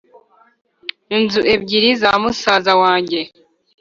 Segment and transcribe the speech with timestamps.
[1.17, 3.19] inzu ebyiri za musaza wanjye